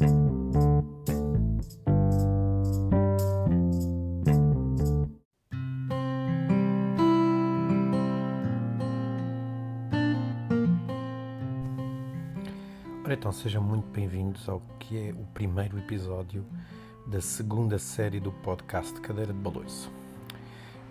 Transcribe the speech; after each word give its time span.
Ora 0.00 0.08
então, 13.12 13.30
sejam 13.30 13.62
muito 13.62 13.86
bem-vindos 13.90 14.48
ao 14.48 14.62
que 14.78 15.08
é 15.08 15.12
o 15.12 15.26
primeiro 15.34 15.78
episódio 15.78 16.46
da 17.06 17.20
segunda 17.20 17.78
série 17.78 18.18
do 18.20 18.32
podcast 18.32 18.98
Cadeira 19.02 19.34
de 19.34 19.38
Baloiço. 19.38 19.90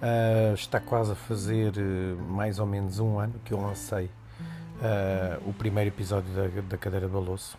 Uh, 0.02 0.54
está 0.54 0.80
quase 0.80 1.14
a 1.14 1.16
fazer 1.16 1.74
uh, 1.78 2.22
mais 2.32 2.60
ou 2.60 2.68
menos 2.68 3.00
um 3.00 3.18
ano 3.18 3.34
que 3.44 3.54
eu 3.54 3.60
lancei 3.60 4.06
uh, 4.06 5.50
o 5.50 5.54
primeiro 5.54 5.90
episódio 5.90 6.32
da, 6.32 6.48
da 6.62 6.78
Cadeira 6.78 7.08
de 7.08 7.14
Baloiço. 7.14 7.58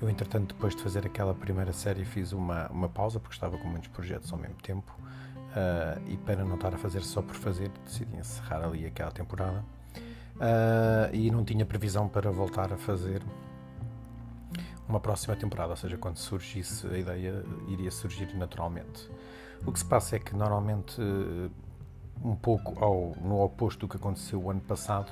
Eu, 0.00 0.08
entretanto, 0.08 0.54
depois 0.54 0.74
de 0.74 0.82
fazer 0.82 1.06
aquela 1.06 1.34
primeira 1.34 1.72
série, 1.72 2.04
fiz 2.04 2.32
uma, 2.32 2.68
uma 2.68 2.88
pausa 2.88 3.20
porque 3.20 3.34
estava 3.34 3.58
com 3.58 3.68
muitos 3.68 3.88
projetos 3.88 4.32
ao 4.32 4.38
mesmo 4.38 4.56
tempo 4.56 4.92
e 6.06 6.16
para 6.18 6.44
não 6.44 6.54
estar 6.54 6.74
a 6.74 6.78
fazer 6.78 7.02
só 7.02 7.20
por 7.20 7.34
fazer, 7.34 7.70
decidi 7.84 8.16
encerrar 8.16 8.64
ali 8.64 8.86
aquela 8.86 9.10
temporada 9.10 9.64
uh, 10.36 11.14
e 11.14 11.30
não 11.30 11.44
tinha 11.44 11.66
previsão 11.66 12.08
para 12.08 12.30
voltar 12.30 12.72
a 12.72 12.76
fazer 12.76 13.22
uma 14.88 15.00
próxima 15.00 15.36
temporada, 15.36 15.70
ou 15.70 15.76
seja, 15.76 15.96
quando 15.96 16.16
surgisse 16.16 16.86
a 16.86 16.98
ideia 16.98 17.44
iria 17.68 17.90
surgir 17.90 18.34
naturalmente. 18.36 19.08
O 19.64 19.72
que 19.72 19.78
se 19.78 19.84
passa 19.84 20.16
é 20.16 20.18
que 20.18 20.34
normalmente 20.34 21.00
um 22.24 22.34
pouco 22.34 22.82
ao, 22.82 23.14
no 23.20 23.40
oposto 23.40 23.80
do 23.80 23.88
que 23.88 23.96
aconteceu 23.96 24.42
o 24.42 24.50
ano 24.50 24.60
passado, 24.60 25.10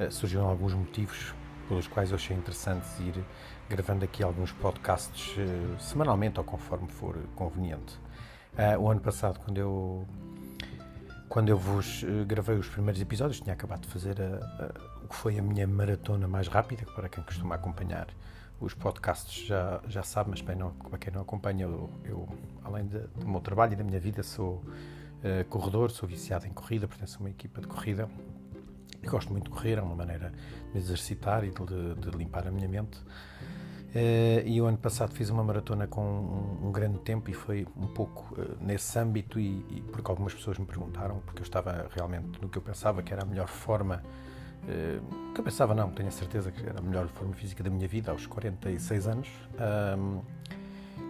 uh, 0.00 0.10
surgiram 0.10 0.48
alguns 0.48 0.74
motivos 0.74 1.34
pelos 1.68 1.86
quais 1.86 2.10
eu 2.10 2.16
achei 2.16 2.36
interessante 2.36 2.86
ir 3.02 3.24
gravando 3.68 4.04
aqui 4.04 4.22
alguns 4.22 4.50
podcasts 4.52 5.36
uh, 5.36 5.80
semanalmente 5.80 6.38
ou 6.38 6.44
conforme 6.44 6.88
for 6.88 7.16
conveniente. 7.36 7.98
Uh, 8.54 8.80
o 8.80 8.90
ano 8.90 9.00
passado, 9.00 9.38
quando 9.44 9.58
eu 9.58 10.06
quando 11.28 11.50
eu 11.50 11.58
vos 11.58 12.02
uh, 12.02 12.24
gravei 12.26 12.56
os 12.56 12.68
primeiros 12.68 13.00
episódios, 13.00 13.40
tinha 13.40 13.52
acabado 13.52 13.82
de 13.82 13.88
fazer 13.88 14.16
a, 14.20 14.64
a, 14.64 15.04
o 15.04 15.08
que 15.08 15.14
foi 15.14 15.38
a 15.38 15.42
minha 15.42 15.66
maratona 15.66 16.26
mais 16.26 16.48
rápida, 16.48 16.86
para 16.94 17.08
quem 17.08 17.22
costuma 17.22 17.54
acompanhar 17.54 18.08
os 18.58 18.74
podcasts 18.74 19.46
já, 19.46 19.80
já 19.86 20.02
sabe, 20.02 20.30
mas 20.30 20.40
bem, 20.40 20.56
não, 20.56 20.72
para 20.72 20.98
quem 20.98 21.12
não 21.12 21.20
acompanha, 21.20 21.64
eu, 21.64 21.90
eu 22.02 22.28
além 22.64 22.86
de, 22.86 22.98
do 22.98 23.28
meu 23.28 23.40
trabalho 23.40 23.74
e 23.74 23.76
da 23.76 23.84
minha 23.84 24.00
vida, 24.00 24.22
sou 24.22 24.64
corredor, 25.48 25.90
sou 25.90 26.08
viciado 26.08 26.46
em 26.46 26.50
corrida, 26.50 26.86
pertenço 26.86 27.18
a 27.18 27.20
uma 27.20 27.30
equipa 27.30 27.60
de 27.60 27.66
corrida. 27.66 28.08
Eu 29.02 29.10
gosto 29.10 29.30
muito 29.32 29.44
de 29.44 29.50
correr, 29.50 29.78
é 29.78 29.82
uma 29.82 29.94
maneira 29.94 30.30
de 30.30 30.74
me 30.74 30.80
exercitar 30.80 31.44
e 31.44 31.50
de, 31.50 31.94
de 31.94 32.16
limpar 32.16 32.46
a 32.46 32.50
minha 32.50 32.68
mente. 32.68 32.98
Uh, 33.88 34.44
e 34.44 34.60
o 34.60 34.66
ano 34.66 34.76
passado 34.76 35.14
fiz 35.14 35.30
uma 35.30 35.42
maratona 35.42 35.86
com 35.86 36.02
um, 36.02 36.68
um 36.68 36.72
grande 36.72 36.98
tempo 36.98 37.30
e 37.30 37.32
foi 37.32 37.66
um 37.74 37.86
pouco 37.86 38.34
uh, 38.38 38.56
nesse 38.60 38.98
âmbito 38.98 39.40
e, 39.40 39.64
e, 39.70 39.82
porque 39.90 40.10
algumas 40.10 40.34
pessoas 40.34 40.58
me 40.58 40.66
perguntaram 40.66 41.20
porque 41.24 41.40
eu 41.40 41.42
estava 41.42 41.88
realmente 41.96 42.38
no 42.42 42.50
que 42.50 42.58
eu 42.58 42.62
pensava 42.62 43.02
que 43.02 43.14
era 43.14 43.22
a 43.22 43.24
melhor 43.24 43.48
forma 43.48 44.02
uh, 44.64 45.32
que 45.32 45.40
eu 45.40 45.42
pensava 45.42 45.74
não, 45.74 45.90
tenho 45.90 46.10
a 46.10 46.12
certeza 46.12 46.52
que 46.52 46.68
era 46.68 46.80
a 46.80 46.82
melhor 46.82 47.08
forma 47.08 47.32
física 47.32 47.64
da 47.64 47.70
minha 47.70 47.88
vida 47.88 48.12
aos 48.12 48.26
46 48.26 49.06
anos 49.06 49.28
um, 49.98 50.20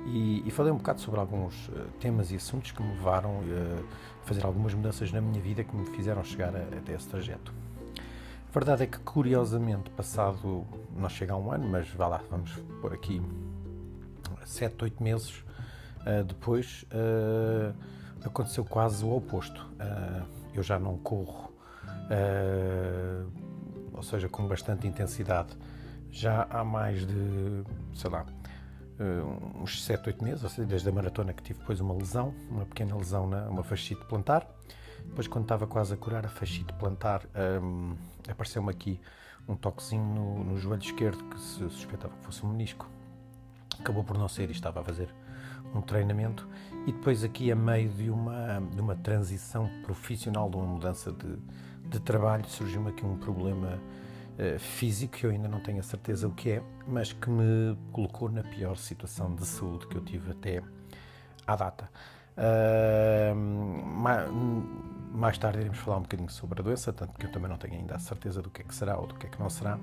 e, 0.06 0.46
e, 0.46 0.50
falei 0.52 0.70
um 0.70 0.76
bocado 0.76 1.00
sobre 1.00 1.18
alguns 1.18 1.68
temas 1.98 2.30
e 2.30 2.36
assuntos 2.36 2.70
que 2.70 2.80
me 2.80 2.90
levaram 2.92 3.40
a 4.22 4.24
fazer 4.24 4.46
algumas 4.46 4.72
mudanças 4.72 5.10
na 5.10 5.20
minha 5.20 5.42
vida 5.42 5.64
que 5.64 5.74
me 5.74 5.84
fizeram 5.96 6.22
chegar 6.22 6.54
a, 6.54 6.60
até 6.60 6.94
esse 6.94 7.08
trajeto. 7.08 7.52
A 8.48 8.50
verdade 8.50 8.84
é 8.84 8.86
que, 8.86 8.98
curiosamente, 9.00 9.90
passado, 9.90 10.66
não 10.96 11.08
chega 11.10 11.34
a 11.34 11.36
um 11.36 11.52
ano, 11.52 11.68
mas 11.68 11.86
vá 11.90 12.08
lá, 12.08 12.22
vamos 12.30 12.50
por 12.80 12.94
aqui, 12.94 13.20
sete, 14.46 14.84
oito 14.84 15.02
meses 15.02 15.44
uh, 16.00 16.24
depois, 16.24 16.84
uh, 16.84 17.74
aconteceu 18.24 18.64
quase 18.64 19.04
o 19.04 19.14
oposto. 19.14 19.60
Uh, 19.74 20.26
eu 20.54 20.62
já 20.62 20.78
não 20.78 20.96
corro, 20.96 21.52
ou 23.92 24.02
seja, 24.02 24.30
com 24.30 24.48
bastante 24.48 24.88
intensidade, 24.88 25.54
já 26.10 26.46
há 26.48 26.64
mais 26.64 27.06
de, 27.06 27.64
sei 27.94 28.10
lá, 28.10 28.24
uns 29.60 29.84
7, 29.84 30.08
8 30.08 30.24
meses, 30.24 30.42
ou 30.42 30.50
seja, 30.50 30.66
desde 30.66 30.88
a 30.88 30.92
maratona 30.92 31.32
que 31.32 31.42
tive 31.42 31.60
depois 31.60 31.80
uma 31.80 31.94
lesão, 31.94 32.34
uma 32.50 32.64
pequena 32.64 32.96
lesão 32.96 33.28
na 33.28 33.46
uma 33.48 33.62
fascite 33.62 34.04
plantar. 34.06 34.48
Depois, 35.08 35.26
quando 35.26 35.44
estava 35.44 35.66
quase 35.66 35.94
a 35.94 35.96
curar 35.96 36.24
a 36.24 36.28
fascite 36.28 36.72
plantar, 36.74 37.22
um, 37.62 37.96
apareceu-me 38.28 38.70
aqui 38.70 39.00
um 39.48 39.56
toquezinho 39.56 40.04
no, 40.04 40.44
no, 40.44 40.58
joelho 40.58 40.82
esquerdo 40.82 41.24
que 41.24 41.40
se 41.40 41.68
suspeitava 41.70 42.14
que 42.16 42.24
fosse 42.24 42.44
um 42.44 42.50
menisco. 42.50 42.88
Acabou 43.80 44.04
por 44.04 44.16
não 44.18 44.28
ser 44.28 44.48
e 44.48 44.52
estava 44.52 44.80
a 44.80 44.84
fazer 44.84 45.12
um 45.74 45.80
treinamento. 45.80 46.46
E 46.86 46.92
depois, 46.92 47.24
aqui 47.24 47.50
a 47.50 47.56
meio 47.56 47.88
de 47.90 48.10
uma, 48.10 48.60
de 48.60 48.80
uma 48.80 48.94
transição 48.94 49.68
profissional, 49.82 50.48
de 50.50 50.56
uma 50.56 50.66
mudança 50.66 51.10
de, 51.10 51.36
de 51.88 52.00
trabalho, 52.00 52.46
surgiu-me 52.46 52.90
aqui 52.90 53.04
um 53.04 53.16
problema 53.16 53.78
uh, 54.38 54.58
físico 54.58 55.16
que 55.16 55.26
eu 55.26 55.30
ainda 55.30 55.48
não 55.48 55.60
tenho 55.60 55.80
a 55.80 55.82
certeza 55.82 56.28
o 56.28 56.32
que 56.32 56.50
é, 56.50 56.62
mas 56.86 57.12
que 57.12 57.30
me 57.30 57.76
colocou 57.92 58.28
na 58.28 58.42
pior 58.42 58.76
situação 58.76 59.34
de 59.34 59.46
saúde 59.46 59.86
que 59.86 59.96
eu 59.96 60.04
tive 60.04 60.30
até 60.30 60.62
à 61.46 61.56
data. 61.56 61.90
Mais 65.12 65.36
tarde 65.36 65.58
iremos 65.58 65.78
falar 65.78 65.98
um 65.98 66.02
bocadinho 66.02 66.30
sobre 66.30 66.60
a 66.60 66.62
doença, 66.62 66.92
tanto 66.92 67.12
que 67.18 67.26
eu 67.26 67.32
também 67.32 67.48
não 67.48 67.56
tenho 67.56 67.74
ainda 67.74 67.96
a 67.96 67.98
certeza 67.98 68.40
do 68.40 68.50
que 68.50 68.62
é 68.62 68.64
que 68.64 68.74
será 68.74 68.96
ou 68.96 69.06
do 69.06 69.14
que 69.14 69.26
é 69.26 69.28
que 69.28 69.40
não 69.40 69.50
será, 69.50 69.78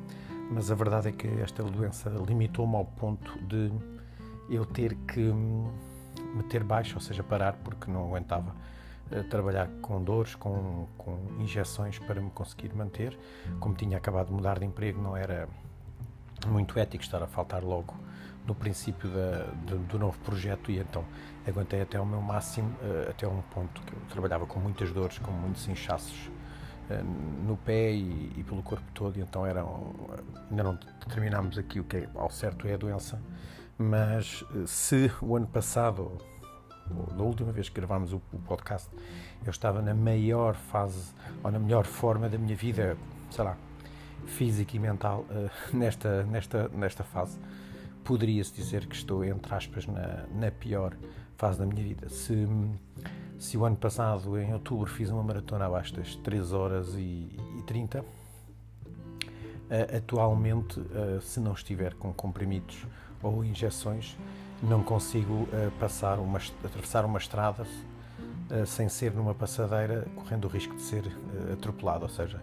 mas 0.49 0.71
a 0.71 0.75
verdade 0.75 1.09
é 1.09 1.11
que 1.11 1.27
esta 1.41 1.61
doença 1.63 2.09
limitou-me 2.09 2.75
ao 2.75 2.85
ponto 2.85 3.37
de 3.43 3.71
eu 4.49 4.65
ter 4.65 4.95
que 4.95 5.33
meter 6.35 6.63
baixo, 6.63 6.95
ou 6.95 7.01
seja, 7.01 7.23
parar, 7.23 7.53
porque 7.63 7.91
não 7.91 8.05
aguentava 8.05 8.55
uh, 9.11 9.23
trabalhar 9.29 9.67
com 9.81 10.01
dores, 10.01 10.35
com, 10.35 10.87
com 10.97 11.17
injeções 11.39 11.99
para 11.99 12.21
me 12.21 12.29
conseguir 12.29 12.73
manter. 12.73 13.17
Como 13.59 13.75
tinha 13.75 13.97
acabado 13.97 14.27
de 14.27 14.33
mudar 14.33 14.59
de 14.59 14.65
emprego, 14.65 15.01
não 15.01 15.17
era 15.17 15.49
muito 16.47 16.77
ético 16.79 17.03
estar 17.03 17.21
a 17.21 17.27
faltar 17.27 17.63
logo 17.63 17.93
no 18.47 18.53
princípio 18.53 19.09
da, 19.09 19.45
do, 19.65 19.77
do, 19.79 19.99
novo 19.99 20.17
projeto 20.19 20.71
e 20.71 20.79
então 20.79 21.03
aguentei 21.47 21.81
até 21.81 21.99
o 21.99 22.05
meu 22.05 22.21
máximo, 22.21 22.69
uh, 22.81 23.09
até 23.09 23.27
um 23.27 23.41
ponto 23.41 23.81
que 23.81 23.93
eu 23.93 23.99
trabalhava 24.09 24.45
com 24.45 24.59
muitas 24.59 24.91
dores, 24.91 25.17
com 25.17 25.31
muitos 25.31 25.67
inchaços 25.67 26.29
uh, 26.89 27.03
no 27.45 27.57
pé 27.57 27.91
e, 27.91 28.33
e, 28.37 28.43
pelo 28.43 28.61
corpo 28.61 28.85
todo, 28.93 29.17
e 29.17 29.21
então 29.21 29.45
era 29.45 29.63
ainda 30.49 30.63
não 30.63 30.75
determinámos 30.99 31.57
aqui 31.57 31.79
o 31.79 31.83
que 31.83 31.97
é, 31.97 32.09
ao 32.15 32.29
certo 32.29 32.67
é 32.67 32.73
a 32.73 32.77
doença, 32.77 33.19
mas 33.77 34.41
uh, 34.43 34.67
se 34.67 35.11
o 35.21 35.35
ano 35.35 35.47
passado, 35.47 36.17
da 37.17 37.23
última 37.23 37.51
vez 37.51 37.67
que 37.67 37.75
gravámos 37.75 38.13
o, 38.13 38.21
o, 38.31 38.39
podcast, 38.39 38.89
eu 39.43 39.49
estava 39.49 39.81
na 39.81 39.93
maior 39.93 40.53
fase, 40.55 41.13
ou 41.43 41.51
na 41.51 41.59
melhor 41.59 41.85
forma 41.85 42.29
da 42.29 42.37
minha 42.37 42.55
vida, 42.55 42.95
sei 43.31 43.43
lá, 43.43 43.57
física 44.27 44.75
e 44.75 44.79
mental, 44.79 45.25
nesta, 45.73 46.23
nesta, 46.23 46.69
nesta 46.69 47.03
fase, 47.03 47.39
poderia-se 48.05 48.53
dizer 48.53 48.85
que 48.85 48.95
estou, 48.95 49.25
entre 49.25 49.53
aspas, 49.53 49.85
na, 49.87 50.25
na 50.33 50.51
pior 50.51 50.95
fase 51.35 51.59
da 51.59 51.65
minha 51.65 51.83
vida. 51.83 52.07
Se, 52.07 52.47
se 53.37 53.57
o 53.57 53.65
ano 53.65 53.75
passado, 53.75 54.39
em 54.39 54.53
outubro, 54.53 54.89
fiz 54.89 55.09
uma 55.09 55.23
maratona 55.23 55.65
abaixo 55.65 55.93
das 55.95 56.15
3 56.15 56.53
horas 56.53 56.93
e, 56.95 57.37
e 57.57 57.63
30, 57.65 58.01
uh, 58.01 58.05
atualmente, 59.97 60.79
uh, 60.79 61.19
se 61.21 61.39
não 61.39 61.53
estiver 61.53 61.95
com 61.95 62.13
comprimidos 62.13 62.85
ou 63.21 63.43
injeções, 63.43 64.15
não 64.61 64.83
consigo 64.83 65.33
uh, 65.33 65.71
passar 65.79 66.19
uma, 66.19 66.39
atravessar 66.63 67.03
uma 67.03 67.19
estrada 67.19 67.65
sem 68.67 68.87
ser 68.87 69.11
numa 69.11 69.33
passadeira, 69.33 70.05
correndo 70.15 70.45
o 70.45 70.47
risco 70.47 70.75
de 70.75 70.83
ser 70.83 71.03
atropelado. 71.51 72.03
Ou 72.03 72.09
seja, 72.09 72.39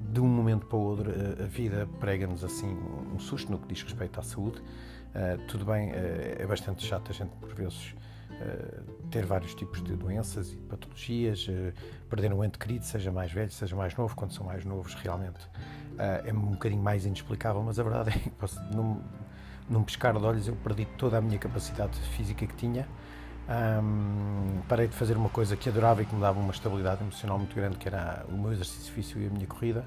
de 0.00 0.20
um 0.20 0.26
momento 0.26 0.66
para 0.66 0.76
o 0.76 0.80
outro, 0.80 1.10
a 1.42 1.46
vida 1.46 1.88
prega-nos 2.00 2.42
assim 2.42 2.76
um 3.14 3.18
susto 3.18 3.50
no 3.50 3.58
que 3.58 3.68
diz 3.68 3.82
respeito 3.82 4.18
à 4.18 4.22
saúde 4.22 4.62
Uh, 5.08 5.38
tudo 5.46 5.64
bem, 5.64 5.90
uh, 5.90 5.94
é 6.38 6.46
bastante 6.46 6.86
chato 6.86 7.10
a 7.10 7.14
gente, 7.14 7.30
por 7.36 7.52
vezes, 7.54 7.94
ter 9.10 9.26
vários 9.26 9.52
tipos 9.52 9.82
de 9.82 9.96
doenças 9.96 10.52
e 10.52 10.56
patologias, 10.56 11.48
perder 12.08 12.32
um 12.32 12.44
ente 12.44 12.56
querido, 12.56 12.84
seja 12.84 13.10
mais 13.10 13.32
velho, 13.32 13.50
seja 13.50 13.74
mais 13.74 13.96
novo, 13.96 14.14
quando 14.14 14.32
são 14.32 14.46
mais 14.46 14.64
novos, 14.64 14.94
realmente 14.94 15.40
é 16.24 16.32
um 16.32 16.52
bocadinho 16.52 16.80
mais 16.80 17.04
inexplicável, 17.04 17.60
mas 17.64 17.80
a 17.80 17.82
verdade 17.82 18.10
é 18.10 18.12
que 18.12 18.30
posso, 18.38 18.62
num, 18.72 19.02
num 19.68 19.82
piscar 19.82 20.16
de 20.16 20.24
olhos 20.24 20.46
eu 20.46 20.54
perdi 20.54 20.84
toda 20.84 21.18
a 21.18 21.20
minha 21.20 21.36
capacidade 21.36 21.98
física 22.16 22.46
que 22.46 22.54
tinha. 22.54 22.86
Um, 23.48 24.60
parei 24.68 24.86
de 24.86 24.94
fazer 24.94 25.16
uma 25.16 25.30
coisa 25.30 25.56
que 25.56 25.70
adorava 25.70 26.02
e 26.02 26.04
que 26.04 26.14
me 26.14 26.20
dava 26.20 26.38
uma 26.38 26.52
estabilidade 26.52 27.02
emocional 27.02 27.38
muito 27.38 27.56
grande, 27.56 27.76
que 27.78 27.88
era 27.88 28.24
o 28.28 28.36
meu 28.36 28.52
exercício 28.52 28.92
físico 28.92 29.18
e 29.18 29.26
a 29.26 29.30
minha 29.30 29.46
corrida. 29.46 29.84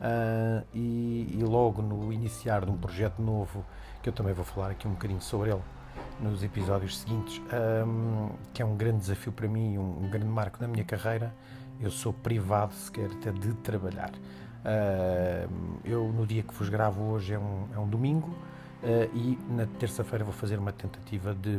Uh, 0.00 0.64
e, 0.72 1.36
e, 1.38 1.42
logo 1.42 1.82
no 1.82 2.12
iniciar 2.12 2.64
de 2.64 2.70
um 2.70 2.76
projeto 2.76 3.20
novo 3.20 3.64
que 4.02 4.08
eu 4.08 4.12
também 4.12 4.32
vou 4.32 4.44
falar 4.44 4.70
aqui 4.70 4.86
um 4.86 4.92
bocadinho 4.92 5.20
sobre 5.20 5.50
ele 5.50 5.62
nos 6.20 6.42
episódios 6.42 6.98
seguintes, 6.98 7.40
um, 7.86 8.30
que 8.52 8.62
é 8.62 8.64
um 8.64 8.76
grande 8.76 8.98
desafio 8.98 9.32
para 9.32 9.48
mim, 9.48 9.78
um, 9.78 10.04
um, 10.04 10.10
grande 10.10 10.26
marco 10.26 10.58
na 10.60 10.68
minha 10.68 10.84
carreira. 10.84 11.34
Eu 11.80 11.90
sou 11.90 12.12
privado 12.12 12.72
sequer 12.74 13.10
até 13.10 13.32
de 13.32 13.52
trabalhar. 13.54 14.12
Uh, 14.64 15.80
eu, 15.84 16.12
no 16.12 16.24
dia 16.26 16.42
que 16.42 16.54
vos 16.54 16.68
gravo 16.68 17.02
hoje, 17.02 17.34
é 17.34 17.38
um, 17.38 17.66
é 17.74 17.78
um 17.78 17.88
domingo, 17.88 18.32
e 19.14 19.38
na 19.48 19.66
terça-feira 19.66 20.24
vou 20.24 20.32
fazer 20.32 20.58
uma 20.58 20.72
tentativa 20.72 21.34
de, 21.34 21.58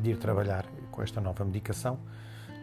de, 0.00 0.10
ir 0.10 0.18
trabalhar 0.18 0.64
com 0.90 1.02
esta 1.02 1.20
nova 1.20 1.44
medicação. 1.44 1.98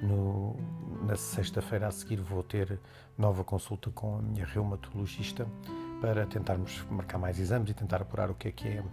No, 0.01 0.55
na 1.03 1.15
sexta-feira 1.15 1.87
a 1.87 1.91
seguir 1.91 2.19
vou 2.19 2.41
ter 2.41 2.79
nova 3.15 3.43
consulta 3.43 3.91
com 3.91 4.17
a 4.17 4.21
minha 4.21 4.45
reumatologista 4.45 5.47
para 6.01 6.25
tentarmos 6.25 6.83
marcar 6.89 7.19
mais 7.19 7.39
exames 7.39 7.69
e 7.69 7.73
tentar 7.75 8.01
apurar 8.01 8.31
o 8.31 8.33
que 8.33 8.47
é 8.47 8.51
que 8.51 8.67
é 8.67 8.83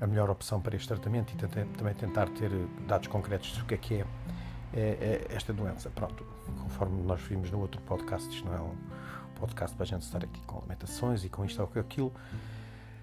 a 0.00 0.06
melhor 0.06 0.30
opção 0.30 0.60
para 0.60 0.76
este 0.76 0.86
tratamento 0.86 1.32
e 1.32 1.36
também 1.76 1.94
tentar 1.94 2.28
ter 2.28 2.50
dados 2.86 3.08
concretos 3.08 3.50
sobre 3.50 3.62
o 3.62 3.66
que 3.66 3.74
é 3.74 3.78
que 3.78 3.94
é, 3.94 4.06
é, 4.72 4.80
é 4.80 5.26
esta 5.30 5.52
doença. 5.52 5.90
Pronto, 5.90 6.24
conforme 6.62 7.02
nós 7.02 7.20
vimos 7.22 7.50
no 7.50 7.58
outro 7.60 7.80
podcast, 7.82 8.28
isto 8.28 8.46
não 8.46 8.54
é 8.54 8.60
um 8.60 8.74
podcast 9.40 9.74
para 9.74 9.84
a 9.84 9.86
gente 9.86 10.02
estar 10.02 10.22
aqui 10.22 10.40
com 10.42 10.60
lamentações 10.60 11.24
e 11.24 11.28
com 11.28 11.44
isto 11.44 11.60
ou 11.60 11.66
com 11.66 11.78
aquilo. 11.80 12.12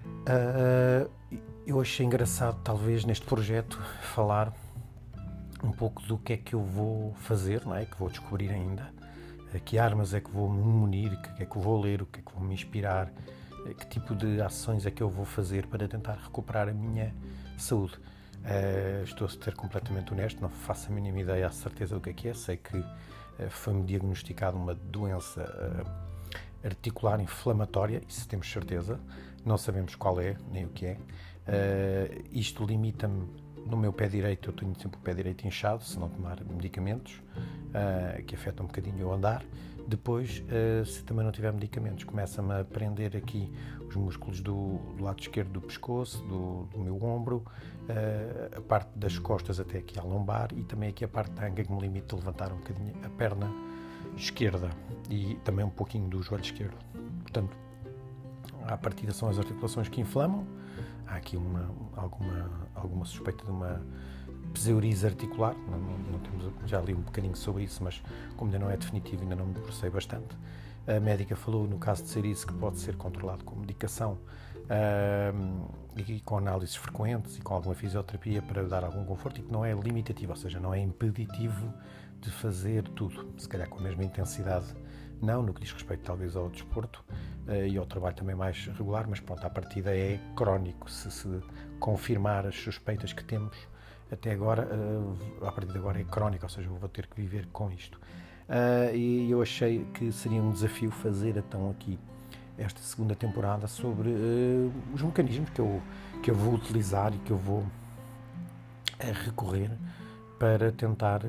Uh, 0.04 1.10
eu 1.66 1.80
achei 1.80 2.04
engraçado, 2.04 2.60
talvez, 2.62 3.04
neste 3.04 3.24
projeto, 3.24 3.80
falar 4.14 4.52
um 5.62 5.70
pouco 5.70 6.02
do 6.02 6.18
que 6.18 6.32
é 6.32 6.36
que 6.36 6.54
eu 6.54 6.62
vou 6.62 7.14
fazer, 7.14 7.64
não 7.64 7.74
é? 7.74 7.84
Que 7.84 7.96
vou 7.96 8.08
descobrir 8.08 8.50
ainda. 8.50 8.92
A 9.54 9.58
que 9.58 9.78
armas 9.78 10.14
é 10.14 10.20
que 10.20 10.30
vou 10.30 10.50
me 10.50 10.62
munir, 10.62 11.12
o 11.12 11.22
que 11.22 11.42
é 11.42 11.46
que 11.46 11.58
vou 11.58 11.80
ler, 11.80 12.02
o 12.02 12.06
que 12.06 12.20
é 12.20 12.22
que 12.22 12.32
vou 12.32 12.42
me 12.42 12.54
inspirar, 12.54 13.12
que 13.78 13.86
tipo 13.86 14.14
de 14.14 14.40
ações 14.40 14.86
é 14.86 14.90
que 14.90 15.02
eu 15.02 15.08
vou 15.08 15.24
fazer 15.24 15.66
para 15.66 15.86
tentar 15.86 16.14
recuperar 16.14 16.68
a 16.68 16.72
minha 16.72 17.14
saúde. 17.56 17.94
Uh, 18.42 19.04
estou 19.04 19.26
a 19.26 19.30
ser 19.30 19.54
completamente 19.54 20.12
honesto, 20.12 20.40
não 20.40 20.48
faço 20.48 20.90
a 20.90 20.94
mínima 20.94 21.20
ideia, 21.20 21.46
a 21.46 21.50
certeza 21.50 21.94
do 21.94 22.00
que 22.00 22.10
é 22.10 22.12
que 22.12 22.28
é. 22.28 22.34
Sei 22.34 22.56
que 22.56 22.76
uh, 22.76 22.86
foi-me 23.50 23.84
diagnosticada 23.84 24.56
uma 24.56 24.74
doença 24.74 25.42
uh, 25.42 26.66
articular 26.66 27.20
inflamatória, 27.20 28.02
isso 28.08 28.26
temos 28.26 28.50
certeza. 28.50 28.98
Não 29.44 29.58
sabemos 29.58 29.94
qual 29.94 30.20
é, 30.20 30.36
nem 30.50 30.64
o 30.64 30.68
que 30.68 30.86
é. 30.86 30.98
isto 32.30 32.64
limita-me 32.64 33.28
no 33.66 33.76
meu 33.76 33.92
pé 33.92 34.08
direito, 34.08 34.50
eu 34.50 34.52
tenho 34.52 34.74
sempre 34.78 34.98
o 34.98 35.02
pé 35.02 35.14
direito 35.14 35.46
inchado, 35.46 35.84
se 35.84 35.98
não 35.98 36.08
tomar 36.08 36.42
medicamentos, 36.44 37.20
que 38.26 38.34
afetam 38.34 38.64
um 38.64 38.68
bocadinho 38.68 39.08
o 39.08 39.12
andar. 39.12 39.44
Depois, 39.86 40.42
uh, 40.48 40.84
se 40.86 41.02
também 41.04 41.24
não 41.24 41.32
tiver 41.32 41.52
medicamentos, 41.52 42.04
começa-me 42.04 42.60
a 42.60 42.64
prender 42.64 43.16
aqui 43.16 43.52
os 43.88 43.96
músculos 43.96 44.40
do, 44.40 44.78
do 44.96 45.02
lado 45.02 45.20
esquerdo 45.20 45.50
do 45.50 45.60
pescoço, 45.60 46.22
do, 46.24 46.64
do 46.72 46.78
meu 46.78 47.02
ombro, 47.02 47.44
uh, 47.88 48.58
a 48.58 48.60
parte 48.60 48.90
das 48.96 49.18
costas 49.18 49.58
até 49.58 49.78
aqui 49.78 49.98
à 49.98 50.02
lombar 50.02 50.48
e 50.56 50.62
também 50.62 50.90
aqui 50.90 51.04
a 51.04 51.08
parte 51.08 51.32
da 51.32 51.46
anga 51.46 51.64
que 51.64 51.72
me 51.72 51.80
limita 51.80 52.14
a 52.14 52.18
levantar 52.18 52.52
um 52.52 52.56
bocadinho 52.56 52.94
a 53.04 53.08
perna 53.10 53.50
esquerda 54.16 54.70
e 55.10 55.34
também 55.44 55.64
um 55.64 55.70
pouquinho 55.70 56.08
do 56.08 56.22
joelho 56.22 56.44
esquerdo. 56.44 56.76
Portanto, 57.22 57.56
à 58.66 58.76
partida 58.76 59.12
são 59.12 59.28
as 59.28 59.38
articulações 59.38 59.88
que 59.88 60.00
inflamam. 60.00 60.46
Há 61.06 61.16
aqui 61.16 61.36
uma, 61.36 61.70
alguma, 61.96 62.50
alguma 62.74 63.04
suspeita 63.04 63.44
de 63.44 63.50
uma 63.50 63.82
pseurize 64.52 65.06
articular, 65.06 65.54
não, 65.68 65.78
não, 65.78 66.18
temos, 66.18 66.68
já 66.68 66.80
li 66.80 66.94
um 66.94 67.00
bocadinho 67.00 67.36
sobre 67.36 67.64
isso, 67.64 67.82
mas 67.82 68.02
como 68.36 68.50
ainda 68.50 68.64
não 68.64 68.70
é 68.70 68.76
definitivo, 68.76 69.22
ainda 69.22 69.34
não 69.34 69.46
me 69.46 69.54
debrucei 69.54 69.90
bastante. 69.90 70.36
A 70.86 70.98
médica 70.98 71.36
falou, 71.36 71.66
no 71.66 71.78
caso 71.78 72.02
de 72.02 72.08
ser 72.08 72.24
isso, 72.24 72.46
que 72.46 72.52
pode 72.54 72.78
ser 72.78 72.96
controlado 72.96 73.44
com 73.44 73.54
medicação 73.54 74.18
uh, 74.64 75.70
e 75.96 76.20
com 76.20 76.38
análises 76.38 76.74
frequentes 76.74 77.38
e 77.38 77.40
com 77.40 77.54
alguma 77.54 77.74
fisioterapia 77.74 78.42
para 78.42 78.64
dar 78.64 78.84
algum 78.84 79.04
conforto 79.04 79.40
e 79.40 79.42
que 79.44 79.52
não 79.52 79.64
é 79.64 79.72
limitativo, 79.72 80.32
ou 80.32 80.36
seja, 80.36 80.58
não 80.58 80.74
é 80.74 80.80
impeditivo 80.80 81.72
de 82.20 82.30
fazer 82.30 82.82
tudo, 82.90 83.32
se 83.36 83.48
calhar 83.48 83.68
com 83.68 83.78
a 83.78 83.82
mesma 83.82 84.04
intensidade, 84.04 84.74
não, 85.24 85.42
no 85.42 85.54
que 85.54 85.60
diz 85.60 85.72
respeito 85.72 86.02
talvez 86.02 86.36
ao 86.36 86.48
desporto 86.48 87.04
uh, 87.46 87.66
e 87.66 87.76
ao 87.78 87.86
trabalho 87.86 88.14
também 88.16 88.34
mais 88.34 88.66
regular, 88.66 89.06
mas 89.08 89.20
pronto, 89.20 89.44
a 89.46 89.50
partida 89.50 89.94
é 89.94 90.18
crónico, 90.34 90.90
se 90.90 91.10
se 91.10 91.40
confirmar 91.78 92.46
as 92.46 92.54
suspeitas 92.54 93.12
que 93.12 93.24
temos 93.24 93.56
até 94.10 94.32
agora, 94.32 94.66
uh, 94.66 95.46
a 95.46 95.52
partir 95.52 95.72
de 95.72 95.78
agora 95.78 96.00
é 96.00 96.04
crónica, 96.04 96.46
ou 96.46 96.50
seja, 96.50 96.68
vou 96.68 96.88
ter 96.88 97.06
que 97.06 97.20
viver 97.20 97.46
com 97.52 97.70
isto. 97.70 97.98
Uh, 98.48 98.94
e 98.94 99.30
eu 99.30 99.40
achei 99.40 99.84
que 99.94 100.12
seria 100.12 100.42
um 100.42 100.50
desafio 100.50 100.90
fazer 100.90 101.36
então 101.36 101.70
aqui 101.70 101.98
esta 102.58 102.80
segunda 102.80 103.14
temporada 103.14 103.66
sobre 103.66 104.10
os 104.92 105.00
mecanismos 105.00 105.48
que 105.50 105.60
eu, 105.60 105.80
que 106.22 106.30
eu 106.30 106.34
vou 106.34 106.54
utilizar 106.54 107.14
e 107.14 107.18
que 107.18 107.30
eu 107.30 107.38
vou 107.38 107.64
recorrer 109.24 109.70
para 110.38 110.70
tentar 110.70 111.22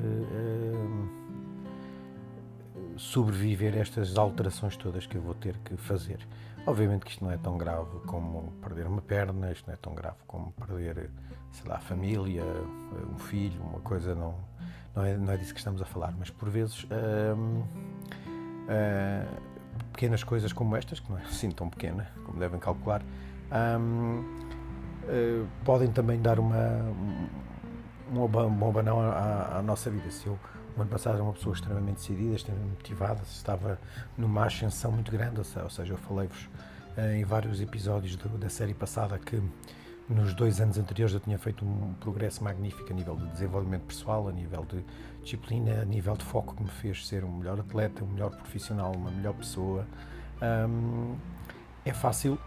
sobreviver 2.96 3.74
a 3.74 3.78
estas 3.78 4.16
alterações 4.16 4.76
todas 4.76 5.06
que 5.06 5.16
eu 5.16 5.22
vou 5.22 5.34
ter 5.34 5.56
que 5.58 5.76
fazer. 5.76 6.18
Obviamente 6.66 7.04
que 7.04 7.10
isto 7.10 7.24
não 7.24 7.30
é 7.30 7.36
tão 7.36 7.58
grave 7.58 7.98
como 8.06 8.52
perder 8.62 8.86
uma 8.86 9.02
perna, 9.02 9.52
isto 9.52 9.66
não 9.66 9.74
é 9.74 9.76
tão 9.76 9.94
grave 9.94 10.16
como 10.26 10.52
perder, 10.52 11.10
sei 11.52 11.68
lá, 11.68 11.76
a 11.76 11.80
família, 11.80 12.42
um 13.12 13.18
filho, 13.18 13.60
uma 13.62 13.80
coisa, 13.80 14.14
não, 14.14 14.34
não, 14.94 15.04
é, 15.04 15.16
não 15.16 15.32
é 15.32 15.36
disso 15.36 15.52
que 15.52 15.60
estamos 15.60 15.82
a 15.82 15.84
falar, 15.84 16.14
mas 16.18 16.30
por 16.30 16.48
vezes 16.48 16.86
hum, 17.36 17.62
hum, 17.62 17.64
pequenas 19.92 20.24
coisas 20.24 20.52
como 20.52 20.74
estas, 20.74 21.00
que 21.00 21.10
não 21.10 21.18
é 21.18 21.22
assim 21.22 21.50
tão 21.50 21.68
pequena, 21.68 22.10
como 22.24 22.38
devem 22.38 22.58
calcular, 22.58 23.02
hum, 23.02 24.24
hum 25.06 25.46
podem 25.64 25.92
também 25.92 26.20
dar 26.20 26.38
uma, 26.38 26.56
um 28.10 28.26
bom 28.26 28.72
banão 28.72 29.00
à, 29.00 29.58
à 29.58 29.62
nossa 29.62 29.90
vida. 29.90 30.10
Se 30.10 30.26
eu 30.26 30.38
o 30.76 30.80
ano 30.80 30.90
passado 30.90 31.14
era 31.14 31.22
uma 31.22 31.32
pessoa 31.32 31.54
extremamente 31.54 31.96
decidida, 31.96 32.34
extremamente 32.34 32.70
motivada, 32.70 33.22
estava 33.22 33.78
numa 34.18 34.46
ascensão 34.46 34.90
muito 34.90 35.10
grande, 35.12 35.38
ou 35.38 35.70
seja, 35.70 35.92
eu 35.92 35.98
falei-vos 35.98 36.48
eh, 36.96 37.18
em 37.18 37.24
vários 37.24 37.60
episódios 37.60 38.16
da 38.16 38.48
série 38.48 38.74
passada 38.74 39.18
que 39.18 39.42
nos 40.08 40.34
dois 40.34 40.60
anos 40.60 40.76
anteriores 40.76 41.14
eu 41.14 41.20
tinha 41.20 41.38
feito 41.38 41.64
um 41.64 41.94
progresso 41.94 42.44
magnífico 42.44 42.92
a 42.92 42.94
nível 42.94 43.16
de 43.16 43.26
desenvolvimento 43.28 43.82
pessoal, 43.82 44.28
a 44.28 44.32
nível 44.32 44.64
de 44.64 44.84
disciplina, 45.22 45.80
a 45.80 45.84
nível 45.84 46.14
de 46.14 46.24
foco 46.24 46.54
que 46.54 46.62
me 46.62 46.68
fez 46.68 47.06
ser 47.06 47.24
um 47.24 47.38
melhor 47.38 47.58
atleta, 47.58 48.04
um 48.04 48.08
melhor 48.08 48.30
profissional, 48.30 48.92
uma 48.92 49.10
melhor 49.10 49.32
pessoa. 49.34 49.86
É 51.86 51.92
fácil, 51.92 52.38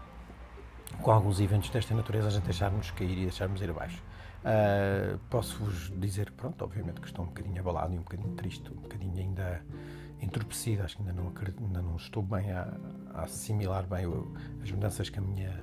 com 1.02 1.10
alguns 1.10 1.40
eventos 1.40 1.68
desta 1.70 1.94
natureza, 1.94 2.28
a 2.28 2.30
gente 2.30 2.44
deixarmos 2.44 2.92
cair 2.92 3.18
e 3.18 3.22
deixarmos 3.22 3.60
ir 3.60 3.70
abaixo. 3.70 4.00
Uh, 4.38 5.18
Posso-vos 5.30 5.92
dizer, 5.98 6.30
pronto, 6.32 6.62
obviamente 6.64 7.00
que 7.00 7.06
estou 7.06 7.24
um 7.24 7.28
bocadinho 7.28 7.60
abalado 7.60 7.94
e 7.94 7.98
um 7.98 8.02
bocadinho 8.02 8.34
triste, 8.34 8.70
um 8.70 8.76
bocadinho 8.76 9.18
ainda 9.18 9.62
entorpecido, 10.20 10.82
acho 10.82 10.96
que 10.96 11.02
ainda 11.02 11.12
não, 11.12 11.28
acredito, 11.28 11.62
ainda 11.62 11.82
não 11.82 11.96
estou 11.96 12.22
bem 12.22 12.50
a, 12.52 12.72
a 13.14 13.22
assimilar 13.22 13.86
bem 13.86 14.04
as 14.62 14.70
mudanças 14.70 15.08
que 15.08 15.18
a 15.18 15.22
minha 15.22 15.60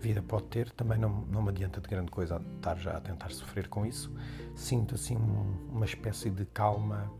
vida 0.00 0.22
pode 0.22 0.44
ter. 0.44 0.70
Também 0.70 0.98
não, 0.98 1.08
não 1.30 1.42
me 1.42 1.50
adianta 1.50 1.80
de 1.80 1.88
grande 1.88 2.10
coisa 2.10 2.42
estar 2.56 2.76
já 2.78 2.96
a 2.96 3.00
tentar 3.00 3.30
sofrer 3.30 3.68
com 3.68 3.86
isso. 3.86 4.12
Sinto 4.54 4.94
assim 4.94 5.16
uma 5.16 5.84
espécie 5.84 6.30
de 6.30 6.44
calma, 6.46 7.10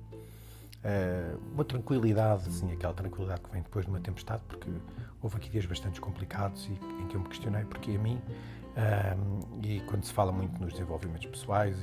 uh, 0.84 1.38
uma 1.52 1.64
tranquilidade, 1.64 2.48
assim, 2.48 2.72
aquela 2.72 2.94
tranquilidade 2.94 3.40
que 3.40 3.50
vem 3.50 3.62
depois 3.62 3.84
de 3.84 3.90
uma 3.90 4.00
tempestade, 4.00 4.42
porque 4.48 4.70
houve 5.22 5.36
aqui 5.36 5.50
dias 5.50 5.66
bastante 5.66 6.00
complicados 6.00 6.66
e 6.66 7.02
em 7.02 7.06
que 7.08 7.16
eu 7.16 7.20
me 7.20 7.28
questionei 7.28 7.64
porque 7.64 7.92
a 7.92 7.98
mim. 7.98 8.20
Um, 8.74 9.60
e 9.62 9.80
quando 9.80 10.04
se 10.04 10.12
fala 10.12 10.32
muito 10.32 10.58
nos 10.58 10.72
desenvolvimentos 10.72 11.26
pessoais, 11.26 11.76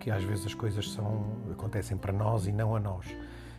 que 0.00 0.10
às 0.10 0.22
vezes 0.24 0.46
as 0.46 0.54
coisas 0.54 0.90
são, 0.90 1.24
acontecem 1.52 1.96
para 1.96 2.12
nós 2.12 2.46
e 2.46 2.52
não 2.52 2.74
a 2.74 2.80
nós, 2.80 3.06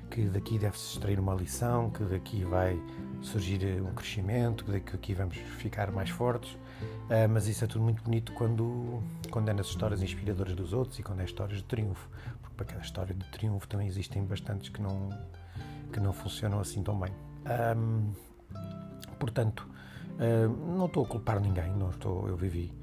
que 0.09 0.23
daqui 0.25 0.57
deve-se 0.57 0.93
extrair 0.93 1.19
uma 1.19 1.33
lição, 1.33 1.89
que 1.89 2.03
daqui 2.03 2.43
vai 2.43 2.79
surgir 3.21 3.81
um 3.81 3.93
crescimento, 3.93 4.65
que 4.65 4.71
daqui 4.71 5.13
vamos 5.13 5.37
ficar 5.37 5.91
mais 5.91 6.09
fortes, 6.09 6.51
uh, 6.53 7.29
mas 7.29 7.47
isso 7.47 7.63
é 7.63 7.67
tudo 7.67 7.83
muito 7.83 8.03
bonito 8.03 8.33
quando, 8.33 9.01
quando 9.29 9.49
é 9.49 9.53
nas 9.53 9.67
histórias 9.67 10.01
inspiradoras 10.01 10.55
dos 10.55 10.73
outros 10.73 10.99
e 10.99 11.03
quando 11.03 11.21
é 11.21 11.25
histórias 11.25 11.59
de 11.59 11.63
triunfo, 11.65 12.09
porque 12.41 12.55
para 12.55 12.65
cada 12.65 12.81
história 12.81 13.13
de 13.13 13.25
triunfo 13.31 13.67
também 13.67 13.87
existem 13.87 14.23
bastantes 14.25 14.69
que 14.69 14.81
não, 14.81 15.09
que 15.91 15.99
não 15.99 16.13
funcionam 16.13 16.59
assim 16.59 16.81
tão 16.83 16.99
bem. 16.99 17.11
Um, 17.77 18.11
portanto, 19.17 19.67
Uh, 20.19 20.49
não 20.75 20.87
estou 20.87 21.05
a 21.05 21.07
culpar 21.07 21.39
ninguém, 21.39 21.71
não 21.77 21.91
estou, 21.91 22.27
eu 22.27 22.35
vivi 22.35 22.73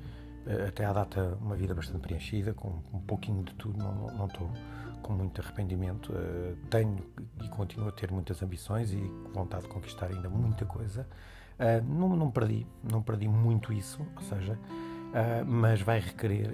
uh, 0.46 0.68
até 0.68 0.86
à 0.86 0.92
data 0.94 1.36
uma 1.38 1.54
vida 1.54 1.74
bastante 1.74 2.00
preenchida, 2.00 2.54
com 2.54 2.80
um 2.94 3.00
pouquinho 3.00 3.44
de 3.44 3.52
tudo, 3.56 3.76
não, 3.76 3.94
não, 3.94 4.14
não 4.16 4.26
estou 4.26 4.50
com 5.06 5.12
muito 5.12 5.40
arrependimento. 5.40 6.12
Uh, 6.12 6.56
tenho 6.68 6.98
e 7.42 7.48
continuo 7.48 7.88
a 7.88 7.92
ter 7.92 8.10
muitas 8.10 8.42
ambições 8.42 8.92
e 8.92 9.00
vontade 9.32 9.62
de 9.64 9.68
conquistar 9.68 10.06
ainda 10.06 10.28
muita 10.28 10.64
coisa. 10.64 11.06
não, 11.88 12.16
não 12.16 12.30
perdi, 12.30 12.66
não 12.82 13.02
perdi 13.02 13.28
muito 13.28 13.72
isso, 13.72 14.06
ou 14.16 14.22
seja, 14.22 14.58
mas 15.46 15.80
vai 15.80 16.00
requerer 16.00 16.50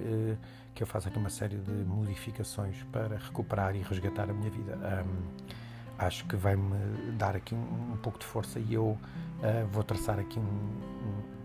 que 0.74 0.82
eu 0.82 0.86
faça 0.86 1.08
aqui 1.08 1.18
uma 1.18 1.30
série 1.30 1.56
de 1.56 1.70
modificações 1.70 2.82
para 2.90 3.16
recuperar 3.16 3.76
e 3.76 3.82
resgatar 3.82 4.30
a 4.30 4.32
minha 4.32 4.50
vida. 4.50 4.76
Um, 4.76 5.52
acho 5.98 6.24
que 6.26 6.36
vai-me 6.36 6.76
dar 7.16 7.36
aqui 7.36 7.54
um, 7.54 7.92
um, 7.92 7.96
pouco 7.96 8.18
de 8.18 8.24
força 8.24 8.58
e 8.58 8.74
eu 8.74 8.84
uh, 8.84 8.98
vou 9.70 9.84
traçar 9.84 10.18
aqui 10.18 10.38
um, 10.38 10.42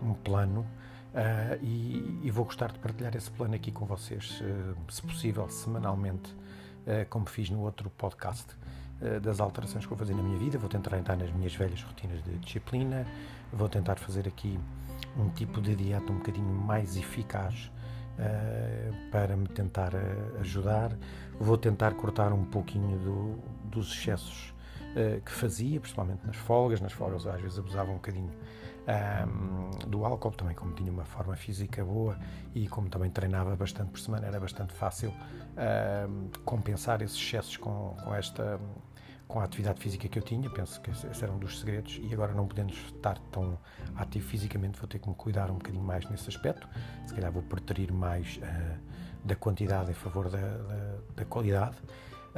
um, 0.02 0.10
um 0.10 0.14
plano 0.14 0.60
uh, 0.60 1.62
e, 1.62 2.20
e, 2.22 2.30
vou 2.30 2.44
gostar 2.44 2.72
de 2.72 2.78
partilhar 2.78 3.14
esse 3.14 3.30
plano 3.30 3.54
aqui 3.54 3.70
com 3.70 3.84
vocês, 3.84 4.40
uh, 4.40 4.92
se 4.92 5.02
possível, 5.02 5.48
semanalmente, 5.48 6.34
como 7.10 7.26
fiz 7.26 7.50
no 7.50 7.60
outro 7.60 7.90
podcast 7.90 8.46
das 9.22 9.40
alterações 9.40 9.84
que 9.84 9.88
vou 9.88 9.98
fazer 9.98 10.14
na 10.14 10.22
minha 10.22 10.38
vida. 10.38 10.58
Vou 10.58 10.68
tentar 10.68 10.96
entrar 10.98 11.16
nas 11.16 11.30
minhas 11.30 11.54
velhas 11.54 11.82
rotinas 11.82 12.22
de 12.24 12.38
disciplina, 12.38 13.06
vou 13.52 13.68
tentar 13.68 13.96
fazer 13.96 14.26
aqui 14.26 14.58
um 15.16 15.28
tipo 15.30 15.60
de 15.60 15.74
dieta 15.74 16.12
um 16.12 16.16
bocadinho 16.16 16.48
mais 16.48 16.96
eficaz 16.96 17.70
uh, 18.18 19.10
para 19.10 19.36
me 19.36 19.46
tentar 19.48 19.92
ajudar. 20.40 20.96
Vou 21.38 21.56
tentar 21.56 21.94
cortar 21.94 22.32
um 22.32 22.44
pouquinho 22.44 22.98
do, 22.98 23.38
dos 23.70 23.92
excessos 23.92 24.52
uh, 24.98 25.20
que 25.20 25.30
fazia, 25.30 25.80
principalmente 25.80 26.26
nas 26.26 26.36
folgas. 26.36 26.80
Nas 26.80 26.92
folgas 26.92 27.26
às 27.26 27.40
vezes 27.40 27.58
abusava 27.58 27.90
um 27.90 27.94
bocadinho 27.94 28.30
um, 28.88 29.88
do 29.88 30.04
álcool, 30.04 30.32
também 30.32 30.54
como 30.54 30.72
tinha 30.72 30.90
uma 30.90 31.04
forma 31.04 31.36
física 31.36 31.84
boa 31.84 32.18
e 32.54 32.66
como 32.68 32.88
também 32.88 33.10
treinava 33.10 33.54
bastante 33.54 33.90
por 33.90 34.00
semana, 34.00 34.26
era 34.26 34.40
bastante 34.40 34.72
fácil 34.72 35.10
um, 35.10 36.30
compensar 36.44 37.02
esses 37.02 37.16
excessos 37.16 37.56
com, 37.56 37.94
com 38.02 38.14
esta 38.14 38.58
com 39.26 39.40
a 39.40 39.44
atividade 39.44 39.78
física 39.78 40.08
que 40.08 40.18
eu 40.18 40.22
tinha, 40.22 40.48
penso 40.48 40.80
que 40.80 40.90
esse 40.90 41.22
era 41.22 41.30
um 41.30 41.38
dos 41.38 41.60
segredos, 41.60 42.00
e 42.02 42.14
agora 42.14 42.32
não 42.32 42.46
podendo 42.46 42.72
estar 42.72 43.18
tão 43.30 43.58
ativo 43.94 44.26
fisicamente, 44.26 44.78
vou 44.78 44.88
ter 44.88 44.98
que 44.98 45.06
me 45.06 45.14
cuidar 45.14 45.50
um 45.50 45.58
bocadinho 45.58 45.84
mais 45.84 46.08
nesse 46.08 46.30
aspecto. 46.30 46.66
Se 47.06 47.12
calhar 47.12 47.30
vou 47.30 47.42
preterir 47.42 47.92
mais 47.92 48.38
uh, 48.38 48.78
da 49.22 49.36
quantidade 49.36 49.90
em 49.90 49.94
favor 49.94 50.30
da, 50.30 50.38
da, 50.40 50.94
da 51.14 51.24
qualidade. 51.26 51.76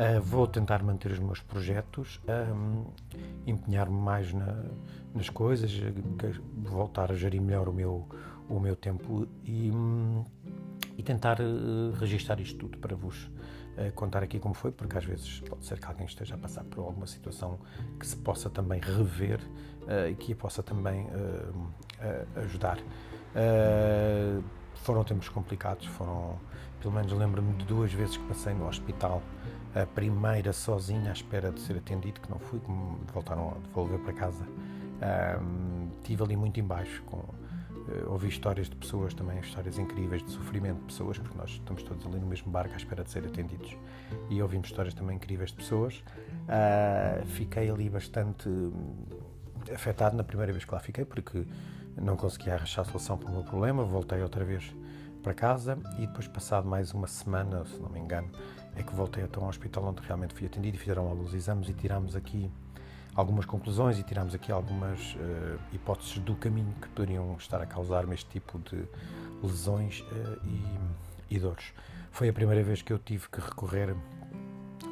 Uh, 0.00 0.18
vou 0.18 0.46
tentar 0.46 0.82
manter 0.82 1.12
os 1.12 1.18
meus 1.18 1.42
projetos, 1.42 2.22
um, 2.26 2.86
empenhar-me 3.46 4.00
mais 4.00 4.32
na, 4.32 4.64
nas 5.14 5.28
coisas, 5.28 5.70
voltar 6.56 7.12
a 7.12 7.14
gerir 7.14 7.42
melhor 7.42 7.68
o 7.68 7.72
meu, 7.72 8.08
o 8.48 8.58
meu 8.58 8.74
tempo 8.74 9.28
e, 9.44 9.70
um, 9.70 10.24
e 10.96 11.02
tentar 11.02 11.38
uh, 11.38 11.92
registar 11.98 12.40
isto 12.40 12.58
tudo 12.60 12.78
para 12.78 12.96
vos 12.96 13.30
contar 13.94 14.22
aqui 14.22 14.38
como 14.38 14.54
foi, 14.54 14.70
porque 14.72 14.98
às 14.98 15.04
vezes 15.04 15.40
pode 15.40 15.64
ser 15.64 15.78
que 15.78 15.86
alguém 15.86 16.04
esteja 16.04 16.34
a 16.34 16.38
passar 16.38 16.64
por 16.64 16.84
alguma 16.84 17.06
situação 17.06 17.58
que 17.98 18.06
se 18.06 18.16
possa 18.16 18.50
também 18.50 18.80
rever 18.80 19.40
uh, 19.82 20.08
e 20.10 20.14
que 20.14 20.32
a 20.32 20.36
possa 20.36 20.62
também 20.62 21.06
uh, 21.06 21.70
ajudar. 22.36 22.78
foram 24.74 25.04
tempos 25.04 25.28
complicados, 25.28 25.86
foram, 25.86 26.38
pelo 26.80 26.94
menos 26.94 27.12
lembro-me 27.12 27.54
de 27.54 27.64
duas 27.64 27.92
vezes 27.92 28.16
que 28.16 28.24
passei 28.24 28.54
no 28.54 28.66
hospital, 28.66 29.22
a 29.74 29.86
primeira 29.86 30.52
sozinha 30.52 31.10
à 31.10 31.12
espera 31.12 31.52
de 31.52 31.60
ser 31.60 31.76
atendido, 31.76 32.20
que 32.20 32.30
não 32.30 32.38
fui, 32.38 32.58
que 32.60 32.70
me 32.70 32.96
voltaram 33.12 33.50
a 33.50 33.66
devolver 33.66 33.98
para 34.00 34.12
casa. 34.12 34.44
tive 36.02 36.22
ali 36.22 36.36
muito 36.36 36.58
embaixo 36.58 37.02
com 37.04 37.18
uh, 37.18 38.10
ouvi 38.10 38.28
histórias 38.28 38.68
de 38.68 38.76
pessoas 38.76 39.14
também, 39.14 39.38
histórias 39.40 39.78
incríveis 39.78 40.22
de 40.22 40.30
sofrimento 40.30 40.78
de 40.78 40.86
pessoas, 40.86 41.18
porque 41.18 41.36
nós 41.38 41.50
estamos 41.50 41.82
todos 41.82 42.04
ali 42.06 42.18
no 42.18 42.26
mesmo 42.26 42.50
barco 42.50 42.74
à 42.74 42.76
espera 42.76 43.04
de 43.04 43.10
ser 43.10 43.24
atendidos. 43.24 43.76
E 44.28 44.42
ouvimos 44.42 44.68
histórias 44.68 44.94
também 44.94 45.16
incríveis 45.16 45.50
de 45.50 45.56
pessoas. 45.56 46.02
Uh, 46.48 47.24
fiquei 47.26 47.70
ali 47.70 47.88
bastante 47.88 48.48
afetado 49.72 50.16
na 50.16 50.24
primeira 50.24 50.52
vez 50.52 50.64
que 50.64 50.74
lá 50.74 50.80
fiquei, 50.80 51.04
porque 51.04 51.46
não 52.00 52.16
conseguia 52.16 52.54
arranjar 52.54 52.84
solução 52.84 53.16
para 53.16 53.28
o 53.28 53.32
meu 53.32 53.44
problema. 53.44 53.84
Voltei 53.84 54.22
outra 54.22 54.44
vez 54.44 54.74
para 55.22 55.34
casa 55.34 55.78
e 55.98 56.06
depois, 56.06 56.26
passado 56.26 56.66
mais 56.66 56.92
uma 56.92 57.06
semana, 57.06 57.64
se 57.66 57.78
não 57.78 57.90
me 57.90 58.00
engano, 58.00 58.30
é 58.76 58.82
que 58.82 58.94
voltei 58.94 59.24
até 59.24 59.38
um 59.38 59.48
hospital 59.48 59.84
onde 59.84 60.02
realmente 60.02 60.34
fui 60.34 60.46
atendido 60.46 60.76
e 60.76 60.80
fizeram 60.80 61.08
alguns 61.08 61.34
exames 61.34 61.68
e 61.68 61.72
tirámos 61.72 62.16
aqui 62.16 62.50
algumas 63.14 63.44
conclusões 63.44 63.98
e 63.98 64.02
tiramos 64.02 64.34
aqui 64.34 64.52
algumas 64.52 65.14
uh, 65.14 65.58
hipóteses 65.72 66.18
do 66.18 66.34
caminho 66.36 66.72
que 66.80 66.88
poderiam 66.88 67.36
estar 67.36 67.60
a 67.60 67.66
causar-me 67.66 68.14
este 68.14 68.30
tipo 68.30 68.58
de 68.58 68.84
lesões 69.42 70.00
uh, 70.00 70.46
e, 70.46 71.34
e, 71.34 71.38
dores. 71.38 71.72
Foi 72.10 72.28
a 72.28 72.32
primeira 72.32 72.62
vez 72.62 72.82
que 72.82 72.92
eu 72.92 72.98
tive 72.98 73.28
que 73.28 73.40
recorrer 73.40 73.94